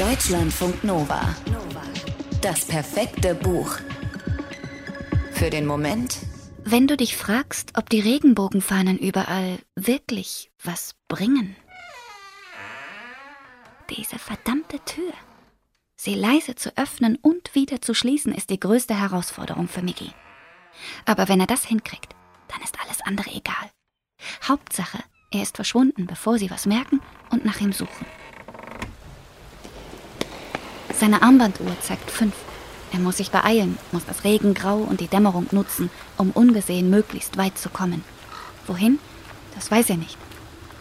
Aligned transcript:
Deutschlandfunk 0.00 0.82
Nova. 0.82 1.36
Das 2.40 2.64
perfekte 2.64 3.34
Buch. 3.34 3.76
Für 5.32 5.50
den 5.50 5.66
Moment, 5.66 6.20
Wenn 6.64 6.86
du 6.86 6.96
dich 6.96 7.18
fragst, 7.18 7.72
ob 7.76 7.90
die 7.90 8.00
Regenbogenfahnen 8.00 8.98
überall 8.98 9.58
wirklich 9.76 10.50
was 10.64 10.94
bringen. 11.06 11.54
Diese 13.90 14.18
verdammte 14.18 14.82
Tür. 14.86 15.12
Sie 15.96 16.14
leise 16.14 16.54
zu 16.54 16.74
öffnen 16.78 17.16
und 17.20 17.54
wieder 17.54 17.82
zu 17.82 17.92
schließen, 17.92 18.34
ist 18.34 18.48
die 18.48 18.58
größte 18.58 18.98
Herausforderung 18.98 19.68
für 19.68 19.82
Mickey. 19.82 20.12
Aber 21.04 21.28
wenn 21.28 21.40
er 21.40 21.46
das 21.46 21.66
hinkriegt, 21.66 22.16
dann 22.48 22.62
ist 22.62 22.80
alles 22.82 23.02
andere 23.02 23.28
egal. 23.32 23.70
Hauptsache, 24.48 25.00
er 25.30 25.42
ist 25.42 25.56
verschwunden, 25.56 26.06
bevor 26.06 26.38
sie 26.38 26.50
was 26.50 26.64
merken 26.64 27.02
und 27.28 27.44
nach 27.44 27.60
ihm 27.60 27.74
suchen. 27.74 28.06
Seine 31.00 31.22
Armbanduhr 31.22 31.74
zeigt 31.80 32.10
fünf. 32.10 32.34
Er 32.92 32.98
muss 32.98 33.16
sich 33.16 33.30
beeilen, 33.30 33.78
muss 33.90 34.04
das 34.04 34.22
Regengrau 34.22 34.76
und 34.76 35.00
die 35.00 35.06
Dämmerung 35.06 35.46
nutzen, 35.50 35.88
um 36.18 36.30
ungesehen 36.30 36.90
möglichst 36.90 37.38
weit 37.38 37.56
zu 37.56 37.70
kommen. 37.70 38.04
Wohin? 38.66 38.98
Das 39.54 39.70
weiß 39.70 39.88
er 39.88 39.96
nicht. 39.96 40.18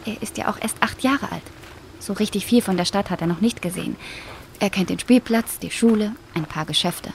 Er 0.06 0.22
ist 0.22 0.38
ja 0.38 0.50
auch 0.50 0.58
erst 0.60 0.76
acht 0.82 1.04
Jahre 1.04 1.32
alt. 1.32 1.44
So 2.02 2.12
richtig 2.12 2.46
viel 2.46 2.62
von 2.62 2.76
der 2.76 2.84
Stadt 2.84 3.10
hat 3.10 3.22
er 3.22 3.28
noch 3.28 3.40
nicht 3.40 3.62
gesehen. 3.62 3.96
Er 4.60 4.70
kennt 4.70 4.90
den 4.90 5.00
Spielplatz, 5.00 5.58
die 5.60 5.72
Schule, 5.72 6.14
ein 6.34 6.44
paar 6.44 6.66
Geschäfte. 6.66 7.14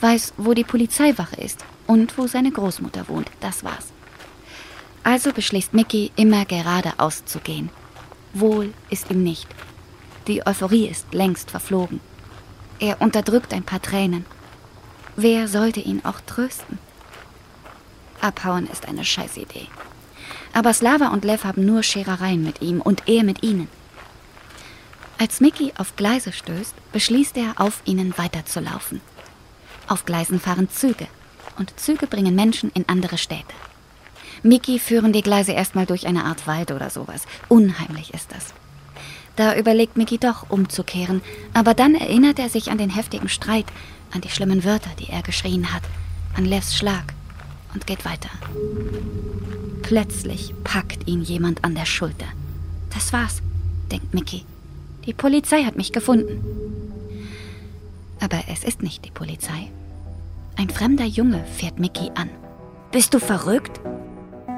Weiß, 0.00 0.32
wo 0.38 0.54
die 0.54 0.64
Polizeiwache 0.64 1.36
ist 1.36 1.62
und 1.86 2.16
wo 2.16 2.26
seine 2.26 2.52
Großmutter 2.52 3.06
wohnt. 3.08 3.30
Das 3.40 3.64
war's. 3.64 3.92
Also 5.02 5.30
beschließt 5.30 5.74
Mickey, 5.74 6.10
immer 6.16 6.46
geradeaus 6.46 7.26
zu 7.26 7.40
gehen. 7.40 7.68
Wohl 8.32 8.72
ist 8.88 9.10
ihm 9.10 9.22
nicht. 9.22 9.46
Die 10.26 10.46
Euphorie 10.46 10.86
ist 10.86 11.12
längst 11.12 11.50
verflogen. 11.50 12.00
Er 12.80 13.00
unterdrückt 13.00 13.52
ein 13.52 13.62
paar 13.62 13.80
Tränen. 13.80 14.24
Wer 15.16 15.48
sollte 15.48 15.80
ihn 15.80 16.04
auch 16.04 16.20
trösten? 16.20 16.78
Abhauen 18.20 18.68
ist 18.68 18.88
eine 18.88 19.04
Scheißidee. 19.04 19.68
Aber 20.52 20.72
Slava 20.72 21.08
und 21.08 21.24
Lev 21.24 21.44
haben 21.44 21.64
nur 21.64 21.82
Scherereien 21.82 22.42
mit 22.42 22.62
ihm 22.62 22.80
und 22.80 23.08
er 23.08 23.22
mit 23.22 23.42
ihnen. 23.42 23.68
Als 25.18 25.40
Mickey 25.40 25.72
auf 25.78 25.96
Gleise 25.96 26.32
stößt, 26.32 26.74
beschließt 26.92 27.36
er, 27.36 27.60
auf 27.60 27.82
ihnen 27.84 28.16
weiterzulaufen. 28.18 29.00
Auf 29.86 30.04
Gleisen 30.04 30.40
fahren 30.40 30.68
Züge 30.70 31.06
und 31.58 31.78
Züge 31.78 32.06
bringen 32.06 32.34
Menschen 32.34 32.70
in 32.72 32.88
andere 32.88 33.18
Städte. 33.18 33.54
Mickey 34.42 34.78
führen 34.78 35.12
die 35.12 35.22
Gleise 35.22 35.52
erstmal 35.52 35.86
durch 35.86 36.06
eine 36.06 36.24
Art 36.24 36.46
Wald 36.46 36.72
oder 36.72 36.90
sowas. 36.90 37.26
Unheimlich 37.48 38.12
ist 38.12 38.32
das. 38.32 38.52
Da 39.36 39.56
überlegt 39.56 39.96
Mickey 39.96 40.18
doch, 40.18 40.48
umzukehren, 40.48 41.20
aber 41.54 41.74
dann 41.74 41.94
erinnert 41.94 42.38
er 42.38 42.48
sich 42.48 42.70
an 42.70 42.78
den 42.78 42.90
heftigen 42.90 43.28
Streit, 43.28 43.66
an 44.12 44.20
die 44.20 44.28
schlimmen 44.30 44.64
Wörter, 44.64 44.90
die 45.00 45.10
er 45.10 45.22
geschrien 45.22 45.74
hat, 45.74 45.82
an 46.36 46.44
Levs 46.44 46.76
Schlag 46.76 47.14
und 47.74 47.86
geht 47.86 48.04
weiter. 48.04 48.30
Plötzlich 49.82 50.54
packt 50.62 51.08
ihn 51.08 51.22
jemand 51.22 51.64
an 51.64 51.74
der 51.74 51.84
Schulter. 51.84 52.26
Das 52.94 53.12
war's, 53.12 53.42
denkt 53.90 54.14
Mickey. 54.14 54.44
Die 55.04 55.12
Polizei 55.12 55.64
hat 55.64 55.76
mich 55.76 55.92
gefunden. 55.92 56.42
Aber 58.20 58.38
es 58.48 58.64
ist 58.64 58.82
nicht 58.82 59.04
die 59.04 59.10
Polizei. 59.10 59.70
Ein 60.56 60.70
fremder 60.70 61.04
Junge 61.04 61.44
fährt 61.44 61.78
Mickey 61.78 62.10
an. 62.14 62.30
Bist 62.92 63.12
du 63.12 63.18
verrückt? 63.18 63.80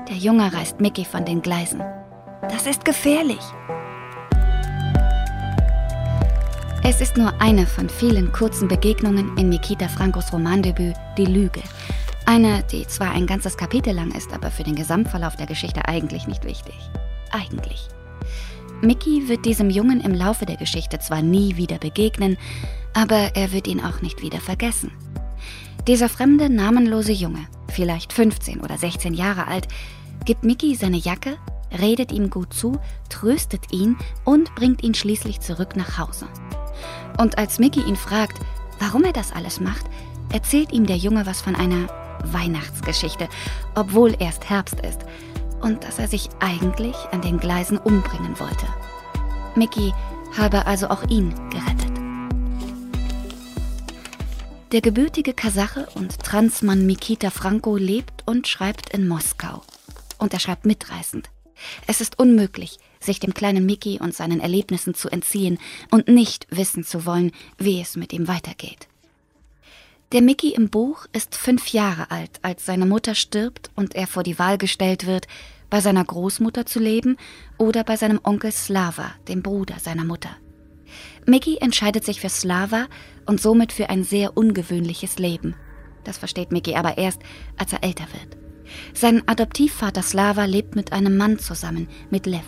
Der 0.08 0.16
Junge 0.16 0.52
reißt 0.52 0.80
Mickey 0.80 1.04
von 1.04 1.24
den 1.24 1.42
Gleisen. 1.42 1.80
Das 2.42 2.66
ist 2.66 2.84
gefährlich. 2.84 3.41
Es 6.89 7.01
ist 7.01 7.17
nur 7.17 7.41
eine 7.41 7.67
von 7.67 7.89
vielen 7.89 8.31
kurzen 8.31 8.69
Begegnungen 8.69 9.37
in 9.37 9.48
Nikita 9.48 9.89
Frankos 9.89 10.33
Romandebüt 10.33 10.95
Die 11.19 11.25
Lüge. 11.25 11.61
Eine, 12.27 12.62
die 12.70 12.87
zwar 12.87 13.11
ein 13.11 13.27
ganzes 13.27 13.56
Kapitel 13.56 13.93
lang 13.93 14.12
ist, 14.12 14.33
aber 14.33 14.53
für 14.53 14.62
den 14.62 14.77
Gesamtverlauf 14.77 15.34
der 15.34 15.47
Geschichte 15.47 15.88
eigentlich 15.88 16.28
nicht 16.28 16.44
wichtig. 16.44 16.77
Eigentlich. 17.33 17.88
Mickey 18.83 19.28
wird 19.28 19.44
diesem 19.47 19.69
Jungen 19.69 20.00
im 20.00 20.15
Laufe 20.15 20.47
der 20.47 20.59
Geschichte 20.59 21.00
zwar 21.00 21.22
nie 21.22 21.56
wieder 21.56 21.78
begegnen, 21.78 22.38
aber 22.94 23.34
er 23.34 23.50
wird 23.50 23.66
ihn 23.66 23.81
auch 23.81 24.00
nicht 24.00 24.22
wieder 24.22 24.39
vergessen. 24.39 24.93
Dieser 25.89 26.09
fremde, 26.09 26.49
namenlose 26.49 27.12
Junge, 27.12 27.49
vielleicht 27.66 28.12
15 28.12 28.60
oder 28.60 28.78
16 28.78 29.12
Jahre 29.12 29.49
alt, 29.49 29.66
gibt 30.25 30.44
Mickey 30.44 30.77
seine 30.77 30.99
Jacke, 30.99 31.37
redet 31.81 32.12
ihm 32.12 32.31
gut 32.31 32.55
zu, 32.55 32.78
tröstet 33.09 33.72
ihn 33.72 33.97
und 34.25 34.55
bringt 34.55 34.84
ihn 34.84 34.94
schließlich 34.94 35.41
zurück 35.41 35.75
nach 35.75 35.99
Hause. 35.99 36.28
Und 37.19 37.38
als 37.38 37.59
Mickey 37.59 37.81
ihn 37.81 37.97
fragt, 37.97 38.38
warum 38.78 39.04
er 39.04 39.12
das 39.12 39.32
alles 39.32 39.60
macht, 39.60 39.87
erzählt 40.32 40.72
ihm 40.72 40.87
der 40.87 40.97
Junge 40.97 41.27
was 41.27 41.41
von 41.41 41.54
einer 41.54 41.88
Weihnachtsgeschichte, 42.25 43.28
obwohl 43.75 44.15
erst 44.19 44.49
Herbst 44.49 44.81
ist, 44.81 45.00
und 45.60 45.84
dass 45.84 45.99
er 45.99 46.09
sich 46.09 46.28
eigentlich 46.41 46.97
an 47.12 47.22
den 47.22 47.38
Gleisen 47.38 47.78
umbringen 47.78 48.38
wollte. 48.38 48.66
Mickey 49.54 49.93
habe 50.37 50.66
also 50.66 50.88
auch 50.88 51.03
ihn 51.09 51.34
gerettet. 51.50 51.93
Der 54.72 54.81
gebürtige 54.81 55.33
Kasache 55.33 55.87
und 55.94 56.19
Transmann 56.19 56.87
Mikita 56.87 57.31
Franco 57.31 57.77
lebt 57.77 58.25
und 58.27 58.48
schreibt 58.48 58.91
in 58.91 59.09
Moskau. 59.09 59.62
Und 60.19 60.34
er 60.34 60.41
schreibt 60.41 60.66
mitreißend. 60.66 61.31
Es 61.87 62.00
ist 62.00 62.19
unmöglich, 62.19 62.78
sich 63.06 63.21
dem 63.21 63.33
kleinen 63.33 63.65
Mickey 63.65 63.99
und 64.00 64.15
seinen 64.15 64.41
Erlebnissen 64.41 64.94
zu 64.94 65.09
entziehen 65.09 65.59
und 65.91 66.09
nicht 66.09 66.47
wissen 66.50 66.84
zu 66.84 67.06
wollen, 67.06 67.33
wie 67.56 67.81
es 67.81 67.97
mit 67.97 68.12
ihm 68.12 68.28
weitergeht. 68.28 68.89
Der 70.12 70.22
Mickey 70.22 70.50
im 70.50 70.69
Buch 70.69 71.06
ist 71.12 71.34
fünf 71.34 71.69
Jahre 71.69 72.11
alt, 72.11 72.39
als 72.43 72.65
seine 72.65 72.87
Mutter 72.87 73.15
stirbt 73.15 73.71
und 73.75 73.97
er 73.97 74.06
vor 74.06 74.22
die 74.22 74.39
Wahl 74.39 74.59
gestellt 74.59 75.06
wird, 75.06 75.27
bei 75.69 75.81
seiner 75.81 76.05
Großmutter 76.05 76.65
zu 76.65 76.78
leben 76.78 77.16
oder 77.59 77.83
bei 77.83 77.97
seinem 77.97 78.21
Onkel 78.22 78.53
Slava, 78.53 79.15
dem 79.27 79.43
Bruder 79.43 79.78
seiner 79.81 80.05
Mutter. 80.05 80.31
Mickey 81.27 81.59
entscheidet 81.61 82.05
sich 82.05 82.21
für 82.21 82.28
Slava 82.28 82.87
und 83.27 83.41
somit 83.41 83.72
für 83.72 83.91
ein 83.91 84.05
sehr 84.05 84.37
ungewöhnliches 84.37 85.19
Leben. 85.19 85.55
Das 86.05 86.19
versteht 86.19 86.53
Mickey 86.53 86.77
aber 86.77 86.99
erst, 86.99 87.21
als 87.56 87.72
er 87.72 87.83
älter 87.83 88.06
wird. 88.12 88.37
Sein 88.95 89.27
Adoptivvater 89.27 90.03
Slava 90.03 90.45
lebt 90.45 90.77
mit 90.77 90.93
einem 90.93 91.16
Mann 91.16 91.39
zusammen, 91.41 91.89
mit 92.11 92.27
Lev. 92.27 92.45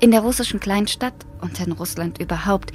In 0.00 0.10
der 0.10 0.20
russischen 0.20 0.60
Kleinstadt 0.60 1.14
und 1.40 1.58
in 1.60 1.72
Russland 1.72 2.20
überhaupt 2.20 2.72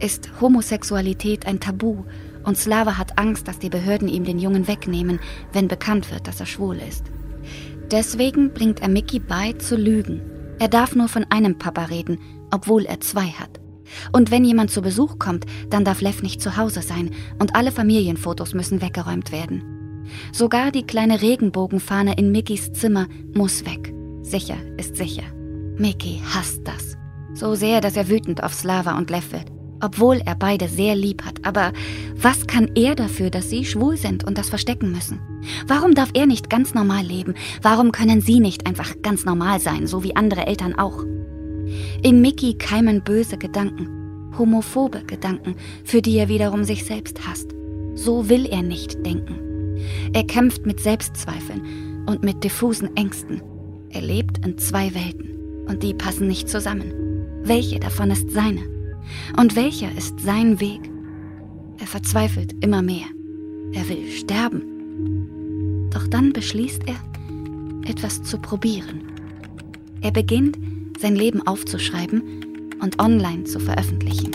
ist 0.00 0.30
Homosexualität 0.40 1.46
ein 1.46 1.60
Tabu 1.60 2.04
und 2.44 2.56
Slava 2.56 2.98
hat 2.98 3.18
Angst, 3.18 3.48
dass 3.48 3.58
die 3.58 3.68
Behörden 3.68 4.08
ihm 4.08 4.24
den 4.24 4.38
Jungen 4.38 4.68
wegnehmen, 4.68 5.18
wenn 5.52 5.68
bekannt 5.68 6.10
wird, 6.12 6.26
dass 6.26 6.40
er 6.40 6.46
schwul 6.46 6.76
ist. 6.76 7.04
Deswegen 7.90 8.52
bringt 8.52 8.80
er 8.80 8.88
Mickey 8.88 9.18
bei, 9.18 9.54
zu 9.54 9.76
lügen. 9.76 10.20
Er 10.58 10.68
darf 10.68 10.94
nur 10.94 11.08
von 11.08 11.24
einem 11.30 11.58
Papa 11.58 11.84
reden, 11.84 12.18
obwohl 12.50 12.84
er 12.84 13.00
zwei 13.00 13.26
hat. 13.26 13.60
Und 14.12 14.30
wenn 14.30 14.44
jemand 14.44 14.70
zu 14.70 14.82
Besuch 14.82 15.18
kommt, 15.18 15.46
dann 15.70 15.84
darf 15.84 16.00
Lev 16.00 16.22
nicht 16.22 16.42
zu 16.42 16.56
Hause 16.56 16.82
sein 16.82 17.10
und 17.38 17.54
alle 17.54 17.72
Familienfotos 17.72 18.54
müssen 18.54 18.82
weggeräumt 18.82 19.32
werden. 19.32 20.04
Sogar 20.32 20.70
die 20.70 20.84
kleine 20.84 21.22
Regenbogenfahne 21.22 22.14
in 22.16 22.32
Mickys 22.32 22.72
Zimmer 22.72 23.06
muss 23.34 23.64
weg. 23.64 23.92
Sicher 24.22 24.56
ist 24.76 24.96
sicher. 24.96 25.37
Mickey 25.78 26.20
hasst 26.34 26.66
das. 26.66 26.96
So 27.34 27.54
sehr, 27.54 27.80
dass 27.80 27.96
er 27.96 28.08
wütend 28.08 28.42
auf 28.42 28.52
Slava 28.52 28.98
und 28.98 29.10
Lev 29.10 29.32
wird. 29.32 29.46
Obwohl 29.80 30.20
er 30.24 30.34
beide 30.34 30.68
sehr 30.68 30.96
lieb 30.96 31.24
hat. 31.24 31.46
Aber 31.46 31.72
was 32.16 32.48
kann 32.48 32.68
er 32.74 32.96
dafür, 32.96 33.30
dass 33.30 33.48
sie 33.48 33.64
schwul 33.64 33.96
sind 33.96 34.24
und 34.24 34.36
das 34.36 34.48
verstecken 34.48 34.90
müssen? 34.90 35.20
Warum 35.68 35.94
darf 35.94 36.10
er 36.14 36.26
nicht 36.26 36.50
ganz 36.50 36.74
normal 36.74 37.04
leben? 37.04 37.34
Warum 37.62 37.92
können 37.92 38.20
sie 38.20 38.40
nicht 38.40 38.66
einfach 38.66 38.92
ganz 39.02 39.24
normal 39.24 39.60
sein, 39.60 39.86
so 39.86 40.02
wie 40.02 40.16
andere 40.16 40.46
Eltern 40.48 40.74
auch? 40.76 41.04
In 42.02 42.20
Mickey 42.22 42.54
keimen 42.54 43.04
böse 43.04 43.38
Gedanken, 43.38 44.32
homophobe 44.36 45.04
Gedanken, 45.04 45.54
für 45.84 46.02
die 46.02 46.16
er 46.16 46.28
wiederum 46.28 46.64
sich 46.64 46.84
selbst 46.84 47.24
hasst. 47.28 47.52
So 47.94 48.28
will 48.28 48.46
er 48.46 48.62
nicht 48.62 49.06
denken. 49.06 49.76
Er 50.12 50.24
kämpft 50.24 50.66
mit 50.66 50.80
Selbstzweifeln 50.80 52.04
und 52.06 52.24
mit 52.24 52.42
diffusen 52.42 52.96
Ängsten. 52.96 53.42
Er 53.90 54.02
lebt 54.02 54.44
in 54.44 54.58
zwei 54.58 54.92
Welten 54.92 55.37
und 55.68 55.82
die 55.82 55.94
passen 55.94 56.26
nicht 56.26 56.48
zusammen. 56.48 56.92
Welche 57.42 57.78
davon 57.78 58.10
ist 58.10 58.30
seine? 58.30 58.62
Und 59.36 59.56
welcher 59.56 59.94
ist 59.96 60.20
sein 60.20 60.60
Weg? 60.60 60.80
Er 61.78 61.86
verzweifelt 61.86 62.54
immer 62.64 62.82
mehr. 62.82 63.06
Er 63.72 63.88
will 63.88 64.10
sterben. 64.10 65.88
Doch 65.90 66.06
dann 66.08 66.32
beschließt 66.32 66.82
er, 66.86 66.96
etwas 67.88 68.22
zu 68.22 68.38
probieren. 68.38 69.02
Er 70.00 70.10
beginnt, 70.10 70.58
sein 70.98 71.16
Leben 71.16 71.46
aufzuschreiben 71.46 72.22
und 72.80 72.98
online 73.00 73.44
zu 73.44 73.60
veröffentlichen. 73.60 74.32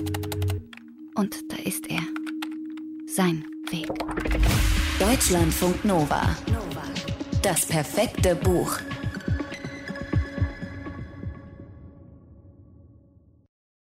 Und 1.16 1.52
da 1.52 1.58
ist 1.64 1.90
er. 1.90 2.02
Sein 3.06 3.44
Weg. 3.70 3.88
Deutschlandfunk 5.00 5.84
Nova. 5.86 6.36
Das 7.42 7.66
perfekte 7.66 8.36
Buch. 8.36 8.80